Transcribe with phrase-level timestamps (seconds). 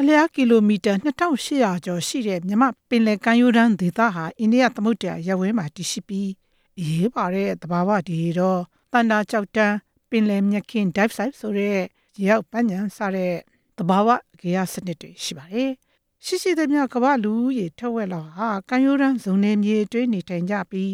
[0.00, 6.30] အလျားကီလိုမီတာ2800ကျော်ရှိတဲ့မြမပင်လယ်ကမ်းရိုးတန်းဒေသဟာအိန္ဒိယသမုဒ္ဒရာရပ်ဝန်းမှာတည်ရှိပြီး
[6.78, 8.60] အရေးပါတဲ့သဘာဝတည်တော့
[8.92, 9.76] တန်တာကြောက်တန်း
[10.10, 11.78] ပင်လယ်မြက်ခင်း dive site ဆိုတဲ့
[12.26, 13.34] ရောက်ပန်းညံစတဲ့
[13.78, 14.08] သဘာဝ
[14.40, 15.70] ဂေယစနစ်တွေရှိပါတယ်။
[16.24, 20.92] ရှိရှိသမျှကမ္ဘာလူဦးရေထက်ဝက်လောက်ဟာကမ်းရိုးတန်းဇုံနေမြေအတွင်းနေထိုင်ကြပြီး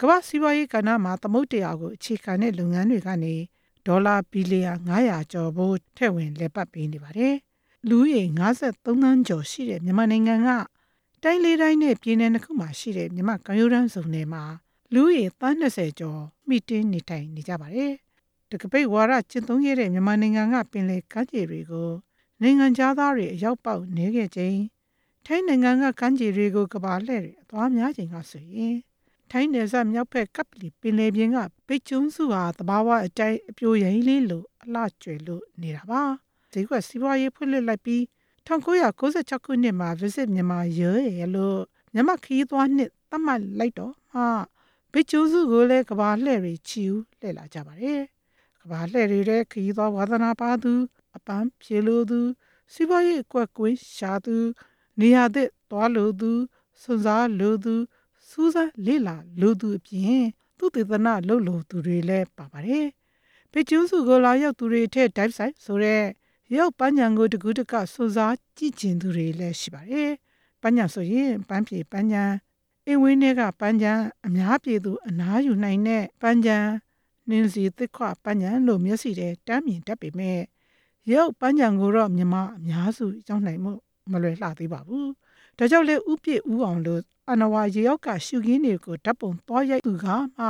[0.00, 3.34] ကမ္ဘာစီးပွားရေးကဏ္ဍမှာသမုဒ္ဒရာကိုအခြေခံတဲ့လုပ်ငန်းတွေကနေ
[3.86, 7.36] ဒေါ်လာဘီလီယံ900ကျော်ဖို့ထည့်ဝင်လည်ပတ်ပေးနေပါတယ်။
[7.88, 10.50] လူဦးရေ53သန်းကျော်ရှိတဲ့မြန်မာနိုင်ငံက
[11.22, 14.42] တိုင်းလေးတိုင်းနဲ့ပြည်နယ်တစ်ခုမှာရှိတဲ့မြန်မာကမ်းရိုးတန်းဇုံတွေမှာ
[14.94, 17.92] လူဦးရေ30ကျော်မိတင်းနေထိုင်နေကြပါတယ်။
[18.50, 21.90] တကပိတ်ဝါရကျင့်သုံးခဲ့တဲ့မြန်မာနိုင်ငံကပင်လယ်ကမ်းခြေတွေကို
[22.42, 22.66] နိုင်ငံ
[22.98, 24.60] သားတွေအရောက်ပေါက်နေခဲ့ခြင်း
[25.26, 28.76] ထိုင်းနိုင်ငံကကမ်းခြေတွေကိုကဘာလှည့်တွေအသွားများချိန်ကဆိုရင်
[29.30, 36.02] ထိုင်းနယ်စပ်မြောက်ဘက်ကပ်ပလီပင်လယ်ပြင်ကပိတ်ကျွန်းစုဟာတဘာဝအတိုင်းအပြိုရိန်လေးလိုအလှကျွယ်လို့နေတာပါ
[36.52, 38.02] ဈေးကွက်စီးပွားရေးဖွင့်လှစ်လိုက်ပြီး
[38.46, 41.60] 1996ခုနှစ်မှာ Visit မြန်မာရဲရလို့
[41.94, 44.22] မြန်မာခီးသွားနှစ်သတ်မှတ်လိုက်တော့မှ
[44.92, 48.02] ပိတ်ကျွန်းစုကိုလည်းကဘာလှည့်တွေချီဦးလှည့်လာကြပါတယ်
[48.60, 50.72] ကဘာလှည့်တွေတဲ့ခီးသွားဝါသနာပါသူ
[51.16, 52.20] အပန်းဖြေလိုသူ
[52.72, 54.36] စီးပွားရေးအကွက်ကွင်းရှာသူ
[55.00, 56.30] နေရာသစ်သွားလိုသူ
[56.80, 57.74] စွန်စားလိုသူ
[58.28, 60.24] စူးစမ်းလေ့လာလိုသူအပြင်
[60.58, 62.86] သူတေသနာလုပ်လိုသူတွေလည်းပါပါတယ်။
[63.52, 66.02] ပေကျူးစုကိုလာရောက်သူတွေထက် dive site ဆိုတဲ့
[66.56, 70.10] ရုပ်ပန်းညံကိုတကူးတကစွန်စားကြည့်ကျင်သူတွေလည်းရှိပါတယ်။
[70.62, 72.24] ပန်းညံဆိုရင်ပန်းပြေပန်းညံ
[72.86, 73.92] အင်းဝင်းတွေကပန်းညံ
[74.26, 76.58] အများပြည်သူအနားယူနိုင်တဲ့ပန်းညံ
[77.28, 80.40] နင်းစီသစ်ခွပန်းညံလို့မျက်စိတဲ့တမ်းမြင်တတ်ပေမဲ့
[81.12, 83.72] ရုပ်ပန်းညံကိုတော့မြမအများစုရောက်နိုင်မှု
[84.10, 85.08] မလွယ်လှသေးပါဘူး။
[85.58, 90.06] ဒါကြောင့်လေဥပြည့်ဥအောင်လို့အနဝါရေရောက်ကရှုခင်းတွေကိုဓာတ်ပုံသွားရိုက်သူက
[90.38, 90.46] မှ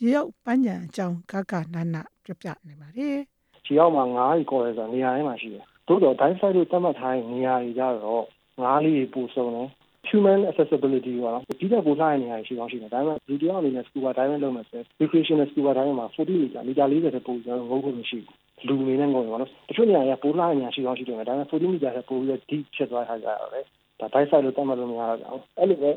[0.00, 3.18] ရေရောက်ပန်းညံအကြောင်းကကနနပြပြနိုင်ပါတယ်။
[3.68, 8.24] ဒီရောက်မှာငါးကြီးခေါ်ရဲဆိုနေရာတိုင်းမှာရှိတယ်။သို့တော့ dive site လို့သတ်မှတ်ထားတဲ့နေရာတွေကြတော့
[8.62, 9.68] ငါးလေးပို့ဆုံးတယ်
[10.08, 23.50] human accessibility ပေါ့နော်ဒီကပို့ထားတဲ့နေရာရှိအောင်ရှိတယ်ဒါပေမဲ့လူတယောက်အနေနဲ့ scuba diving လုပ်မယ်ဆိုရင် recreational scuba diving မှာ40မီတာမီတာ40တဲ့ပို့ကျွန်တော်ငုံဖို့မရှိဘူးလူအနေနဲ့ငုံရပါတော့တချို့နေရာတွေကပို့ထားတဲ့နေရာရှိအောင်ရှိတယ်ဒါပေမဲ့40မီတာထက်ပိုပြီးတော့ deep ဖြစ်သွားတာကြတော့
[24.00, 25.90] ဒါ dive site လို့သတ်မှတ်လို့မရတော့ဘူးအဲ့လိုပဲ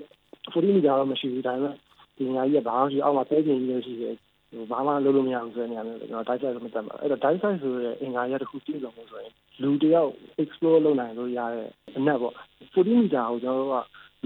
[0.53, 1.75] 40မီတာတော့မရှိဘူးဒါပေမဲ့
[2.17, 4.15] ဒီနေရာကြီးကဘာမှရှိအောက်မှာတဲကျင်ကြီးလည်းရှိတယ်
[4.51, 10.11] ဟိုဘာမှလုပ်လို့မရဘူးဆိုတဲ့နေရာမျိုးကျွန်တော် dive site လို့မသတ်မှတ်အဲ့တော့ dive site ဆိုတဲ့အင်္ဂါရတစ်ခုပြည့်စုံလို့ဆိုရင်လူတယောက်
[10.43, 11.67] explore လုပ်နိုင်လို့ရတဲ့
[11.97, 12.33] အနက်ပေါ့
[12.73, 13.77] 40မီတာကိုကျွန်တော်တို့က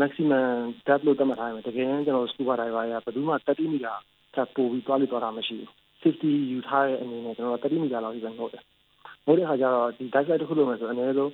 [0.02, 0.48] maximum
[0.88, 3.94] depth လို့သတ်မှတ်ထားတယ်တကယ်ကျွန်တော် scuba diver ကဘယ်သူမှ30မီတာ
[4.34, 5.70] ထပ်ပို့ပြီးသွားလို့သွားတာမရှိဘူး
[6.02, 8.64] 50ယူထားတဲ့အနေနဲ့ကျွန်တော်30မီတာလောက်ကြီးပဲနှုတ်တယ်
[9.26, 11.32] နှုတ်တဲ့ခါကျတော့ဒီ dive site တစ်ခုလုပ်မယ်ဆိုအနည်းဆုံး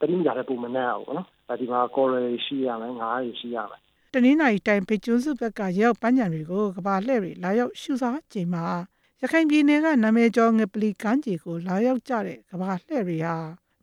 [0.00, 1.28] 30မီတာထက်ပိုမနဲ့အောင်ပေါ့နော်
[1.60, 3.80] ဒီမှာ coral ရှိရမယ်ငါးတွေရှိရမယ်
[4.14, 8.64] တနင်္လာရီတိုင်ပေကျွန်းစုဘက်ကရောက်ပန်းညံတွေကိုကဘာလှဲ့တွေလာရောက်ရှုစားချိန်မှာ
[9.20, 13.36] ရခိုင်ပြည်နယ်ကနာမည်ကျော်ငပလီကမ်းခြေကိုလာရောက်ကြတဲ့ကဘာလှဲ့တွေဟာ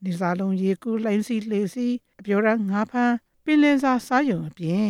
[0.03, 1.88] နေစာလုံးရေကူးလိုင်းစီလေစီ
[2.19, 4.90] အပြောရန်ငါးဖန်းပင်လယ်စာစားယုံအပြင်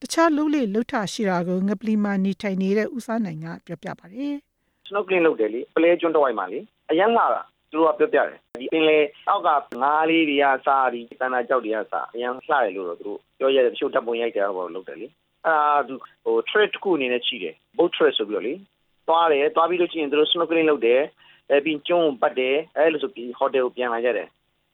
[0.00, 4.34] တခြားလုံးလေးလှုပ်ထရှိတာကိုငပလီမှာနေထိုင်နေတဲ့ဦးစားနိုင်ကပြောပြပါတယ်
[4.86, 8.98] snorkeling လုပ်တယ်လေပလဲကျွန်းတစ်ဝိုက်မှာလေအရန်လာတာ သူတို့ကပြောပြတယ်ဒီပင်လေ
[9.28, 9.48] အောက်က
[9.82, 15.06] ငါးလေးတွေကစားပြီးတန်တာကြောက်တွေကစားအရင်လှတယ်လို့တော့သူတို့ပြောရတယ်တချို့တပ်ပုံရိုက်တယ်တော့လုပ်တယ်လေ
[15.46, 15.56] အာ
[15.88, 15.94] သူ
[16.24, 18.54] ဟို trip တစ်ခုအနေနဲ့ရှိတယ် boat trip ဆိုပြီးတော့လေ
[19.08, 21.02] သွားတယ်သွားပြီးလို့ရှိရင်သူတို့ snorkeling လုပ်တယ်
[21.50, 24.28] အဲပြီးကျုံးပတ်တယ်အဲလိုဆိုပြီး hotel ကိုပြန်လာကြတယ်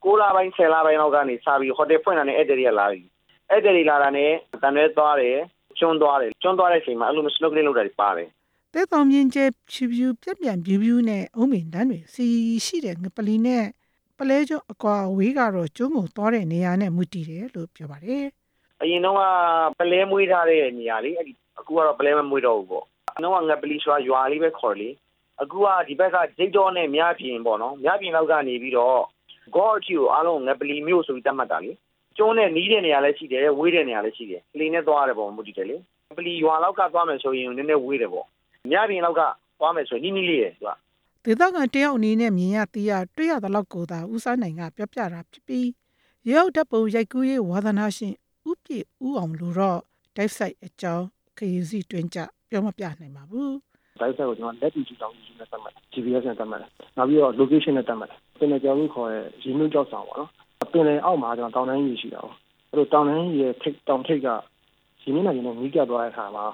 [0.05, 3.03] 6လပိုင်း10လပိုင်းလောက်ကနေစပြီး hotel ဖွင့်တာနဲ့အဲ့တဲ့တွေကလာပြီ
[3.51, 4.31] အဲ့တဲ့တွေလာတာနဲ့
[4.63, 5.39] တန်ရဲသွားတယ်
[5.79, 8.29] ကျွန်းသွားတယ်ကျွန်းသွားတဲ့အချိန်မှာအဲ့လို snorkeling လုပ်တာတွေပါတယ်
[8.77, 12.27] တဲတောင်မြင့်ကျဲဖြူဖြူပြက်ပြန့်ဖြူဖြူနဲ့အုံးမင်တန်းတွေစီ
[12.67, 13.65] ရှိတဲ့ငပလီနဲ့
[14.19, 18.25] ပလဲကျွန်းအကွာဝေးကတော့ကျွန်းကိုသွားတဲ့နေရာနဲ့မူတည်တယ်လို့ပြောပါတယ်
[18.83, 19.17] အရင်တော့
[19.81, 22.85] ပလဲမွေးထားတဲ့နေရာလေးအဲ့ဒီအခုကတော့ပလဲမမွေးတော့ဘူးပေါ့
[23.17, 24.89] အနောက်ငပလီဆိုတာရွာလေးပဲခေါ်လေ
[25.43, 29.01] အခုကဒီဘက်ကဂျိတ်တော်နဲ့မြပြင်ပေါ့နော်မြပြင်လောက်ကနေပြီးတော့
[29.55, 31.71] ဂေါ်အချီကိုအားလုံးငပလီမြို့ဆိုပြီးတတ်မှတ်တာလေ
[32.17, 35.77] ကျွန်းနဲ့နီးတဲ့နေရာလည်းရှိတယ်ဝေးတဲ့နေရာလည်းရှိတယ်ကလေးနဲ့သွားရတယ်ပေါ့မူတည်တယ်လေ
[36.19, 38.27] ပလီရွာလောက်ကသွားမယ်ဆိုရင်နည်းနည်းဝေးတယ်ပေါ့
[38.71, 39.23] မြပြင်လောက်က
[39.59, 40.71] သွားမယ်ဆိုရင်နီးနီးလေးရယ်သူက
[41.25, 45.69] ဒေသခံတယောက်အနေနဲ့မြင်ရသိရတွေ့ရသလောက်ကိုသာဦးစားနိုင်ကပြောပြတာဖြစ်ပြီး
[46.31, 48.15] ရုပ်တပ်ပုံရိုက်ကူးရေးဝါသနာရှင်
[48.51, 49.81] ဥပြည့်ဥအောင်လို့တော့
[50.17, 51.05] တိုက်ဆိုင်အကြောင်း
[51.39, 52.19] ခရီးစီတွင်ကြ
[52.51, 53.57] ပြောမပြနိုင်ပါဘူး
[54.01, 60.31] တိုက်ဆိုင်ကိုကျွန်တော်လက်တီကြည့်တောင်းကြည့်နေသတ်မှတ် GPS နဲ့သတ်မှတ်တယ်နောက်ပြီးတော့ location နဲ့သတ်မှတ်တယ်ပင်လယ်ကျော်လို့ခေါ်တဲ့ရင်းနှီးကြောက်ဆောင်ပေါ့နော်
[60.73, 62.37] ပင်လယ်အောက်မှာကျွန်တော်တောင်တန်းကြီးရှိတာပေါ့
[62.71, 66.45] အဲ့လိုတောင်တန်းကြီးရဲ့ထိပ်တောင်ထိပ်ကရင်းနှီးနိုင်နေမိကပ်သွားတဲ့အခါမှာ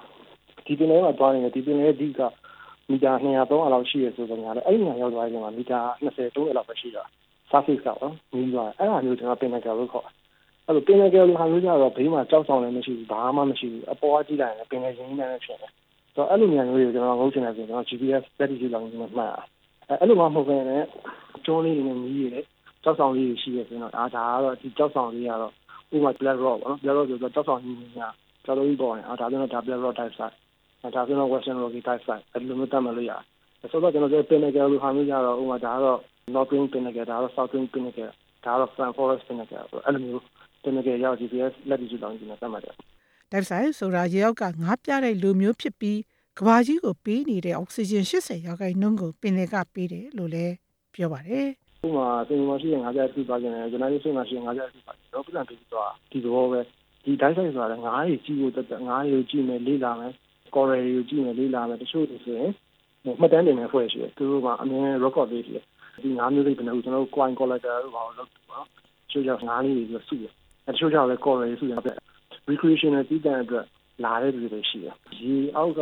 [0.67, 2.21] ဒီပင်လယ်မှာသွားနေတယ်ဒီပင်လယ်ဒီက
[2.91, 7.03] မီတာ200 300လောက်ရှိရဆိုတော့ညာလည်းအဲ့ဒီညာရောက်သွားရင်မှာမီတာ20 30လောက်ပဲရှိတာ
[7.51, 10.07] surface ကပေါ့နီးသွားအဲ့ဒါမျိုးကျွန်တော်ပင်နယ်ကယ်လို့ခေါ်
[10.67, 15.71] အဲ့လိုပင်နယ်ကယ်လို့ဟာမျိုးကြတော့ဘေးမှာကြောက်ဆောင်လည်းမရှိဘူးဘာမှမရှိဘူးအပေါ်ကကြည့်လိုက်ရင်ပင်နယ်ရင်းနှီးနေဖြစ်တယ်
[16.15, 19.33] ဆိုတော့အဲ့လိုညာမျိုးတွေကျွန်တော်ငုတ်ချင်တယ်ဆိုတော့ GPS တက်တီလောက်ကြီးမှမှတ်
[20.01, 20.85] အဲ့လိုမှမဟုတ်ဘဲနဲ့
[21.47, 22.45] ကျုံးလေးတွေနဲ့နီးရတယ်
[22.85, 25.53] ကြောက်ဆောင်လေးရှိရဆိုတော့အာဒါကတော့ဒီကြောက်ဆောင်လေးကတော့
[25.95, 28.09] ဥပမာ black rock ပေါ့နော် black rock ဆိုတော့ကြောက်ဆောင်ကြီးညာ
[28.45, 30.37] ကြောက်လို့ပေါ်နေအာဒါဆိုတော့ဒါ black rock type site
[30.95, 35.99] ဒါဆိုတော့ western rocky type site အဲ့လိုမျိုးတတ်မှလို့ရတယ်ဆိုတော့ကျွန်တော်တို့ pinnacle လို့ဟာမျိုးကြတော့ဥပမာဒါကတော့
[36.35, 38.11] northern pinnacle ဒါကတော့ southern pinnacle
[38.45, 40.23] ဒါကတော့ fan forest pinnacle အဲ့လိုမျိုး
[40.63, 42.75] pinnacle ရောက် GPS လက်ပြီးတောင်းကြည့်နေတတ်မှတ်တယ်
[43.33, 45.99] တိုက်ဆိုင်ဆိုတာရေအောက်ကငါးပြတဲ့လူမျိုးဖြစ်ပြီး
[46.39, 50.55] ကဘာကြီးကိုပေးနေတဲ့အောက်ဆီဂျင်80ရာခိုင်နှုန်းကိုပင်လယ်ကပေးတယ်လို့လည်း
[50.95, 51.49] ပြောပါတယ်
[51.85, 56.61] ဥပမာစင်မရှိရင်ငါးပြပြသွားကြတယ်ကျွန်တော်တို့စိတ်မရှိရင်ငါးပြပြသွားတော့ပြန်ပြီးသွားဒီတော့ပဲ
[57.05, 60.13] ဒီတိုင်းဆိုင်ဆိုတာငါးရီကြီးကိုတက်ငါးရီကိုကြည့်မယ်လေးလာမယ်
[60.55, 62.51] ကော်ရီကိုကြည့်မယ်လေးလာမယ်တချို့တွေဆိုရင်
[63.21, 65.65] မှတ်တမ်းတင်နေဖွဲ့ရှိတယ်သူတို့ကအမြင် record လေးရှိတယ်
[66.03, 68.67] ဒီငါးမျိုးစိတ်ဘယ်လိုကျွန်တော်တို့ coin collector လို့ပါလို့ပေါ့နော်
[69.11, 70.33] ချို့ကြောင့်ငါးလေးတွေစုတယ်
[70.67, 71.97] တချို့ကြောင့်လည်း coin စုရတယ်
[72.49, 73.67] recreational တည်တဲ့အတွက်
[74.05, 75.81] လာတဲ့လူတွေရှိတယ်ရေအောက်က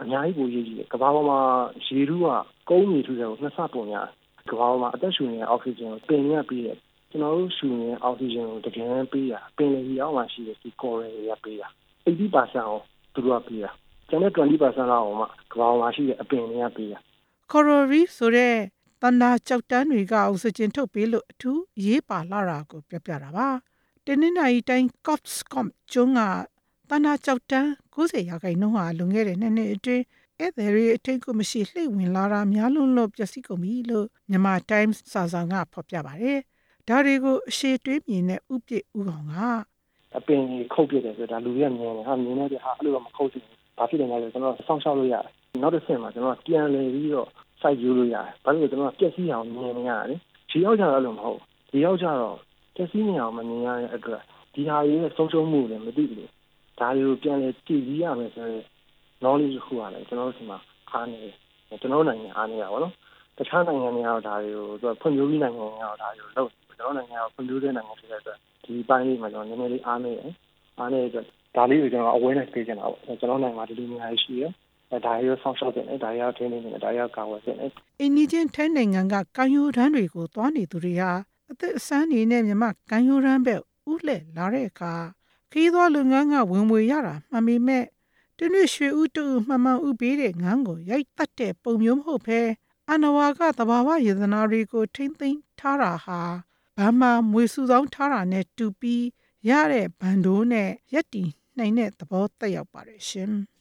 [0.00, 1.40] အများကြီးပိုရေးကြီးတယ်ကဘာပေါ်မှာ
[1.86, 2.26] ရေတူးက
[2.68, 4.02] ကုန်းမြေထူတယ်ကိုနှစ်ဆပုံညာ
[4.50, 6.78] ကဘာပေါ်မှာအသက်ရှူနေတဲ့အောက်ဆီဂျင်ကိုပင်ရပြီးတယ်
[7.10, 11.62] ကျွန်တော်တို့ရှူနေတဲ့အောက်ဆီဂျင်ကိုတကယ်ပေးရပင်လေကြီးအောက်မှာရှိတဲ့ဒီ core တွေကပေးရ
[12.06, 12.82] 80%အောင်
[13.14, 13.66] သူတို့ကပေးရ
[14.12, 16.94] ကျန်တဲ့20%လောက်အောင်မှကဘာပေါ်မှာရှိတဲ့အပင်တွေကပေးရ
[17.50, 18.54] ကော်ရိုရီဆိုတဲ့
[19.02, 23.48] တန်တာကြောက်တန်းတွေကအောက်ဆီဂျင်ထုတ်ပေးလို့အထူးရေးပါလာတာကိုပြောပြတာပါ
[24.04, 26.20] တင်းနေနိုင်တိုင်း Copscom ကျွန်းက
[26.88, 30.04] တန်တာကြောက်တန်း90ရာခိုင်နှုန်းဟာလွန်ခဲ့တဲ့နှစ်နှစ်အတွင်း
[30.40, 36.38] ဧည့်သည်တွေအထင်ကိုမရှိလှိမ့်ဝင်လာတာများလုံးလို့ပျက်စီးကုန်ပြီလို့မြန်မာ Times စာဆောင်ကဖော်ပြပါတယ်
[36.88, 39.34] ဒါတွေကိုအရှိတွေးမြင်တဲ့ဥပြည့်ဥကောင်က
[40.16, 45.26] အပင်ကြီးခုတ်ပြတယ်ဆိုတာလူတွေကမြင်တယ်ဟာမြင်နေတဲ့ဟာအဲ့လိုတော့မခုတ်ချင်ဘူး ဘာဖြစ်တယ်လဲဆိုတော့ကျွန်တော်စောင့်ရှောက်လို့ရတယ်
[45.62, 47.28] နောက်တစ်ဆင့်မှာကျွန်တော်ပြန်လည်ပြီးတော့
[47.60, 50.18] site view လို့ရတယ်ဘာလို့လဲကျွန်တော်ပျက်စီးအောင်မြင်နေရတယ်
[50.50, 51.40] ဒီရောက်ကြတော့လို့မဟုတ်
[51.72, 52.36] ဒီရောက်ကြတော့
[52.76, 54.22] ပျက်စီးနေအောင်မမြင်ရတဲ့အတွက်
[54.54, 56.30] ဒီဟာရဲ့ဆုံးရှုံးမှုလည်းမသိဘူး
[56.78, 58.66] ဒါတွေကိုပြန်လည်ကြည့်ပြီးရမယ်ဆိုတော့
[59.22, 60.58] knowledge ခုရတယ်ကျွန်တော်တို့ဒီမှာ
[60.90, 61.34] အားနေတယ်
[61.80, 62.94] ကျွန်တော်နိုင်ငံအားနေတာပေါ့နော်
[63.38, 70.32] တခြားနိုင်ငံတွေကတော့ဒါတွေကိုသူကဖွံ့ဖြိုးပြီးနိုင်ငံတွေကတော့ဒါတွေကိုလုပ်ကျွန်တော်နိုင်ငံကဖွံ့ဖြိုးတဲ့နိုင်ငံဖြစ်တဲ့အတွက်ဒီပိုင်းလေးမှာကျွန်တော်နည်းနည်းလေးအားနေတယ်
[70.78, 71.26] အားနေတဲ့အတွက်
[71.56, 74.52] ဒါလေးကိုကျွန်တော် awareness ပေးချင်တာပေါ့ကျွန်တော်နိုင်ငံမှာဒီလိုနေရာရှိရယ်
[75.06, 77.56] ဒါရောဆောင်းရှောက်တယ်ဒါရောထင်းနေတယ်ဒါရောကာဝယ်တယ်
[78.00, 78.26] အိန္ဒိယ
[78.56, 81.10] ထိုင်းနိုင်ငံကကံယူရန်တွေကိုသွားနေသူတွေဟာ
[81.50, 83.60] အသက်အဆန်းနေနဲ့မြမကံယူရန်ဘက်
[83.90, 84.94] ဥလှည့်လာတဲ့အခါ
[85.52, 87.84] ခီးသောလုပ်ငန်းကဝင်ငွေရတာမှန်ပေမဲ့
[88.38, 92.40] တနည်းရွှေဥတူမှန်မှန်ဥပေးတဲ့ငန်းကိုရိုက်တတ်တဲ့ပုံမျိုးမဟုတ်ဘဲ
[92.90, 96.20] အနဝါကသဘာဝယေဒနာတွေကိုထိမ့်သိမ်းထားတာဟာ
[96.78, 99.04] ဘာမှမွေစုဆောင်ထားတာနဲ့တူပြီး
[99.48, 101.24] ရတဲ့ဘန်ဒိုးနဲ့ရက်တီ
[101.58, 103.32] နိုင်တဲ့သဘောတက်ရောက်ပါတယ်ရှင်။